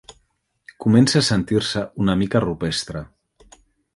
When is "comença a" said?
0.85-1.25